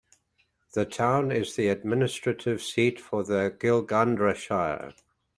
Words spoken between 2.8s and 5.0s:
for the Gilgandra Shire.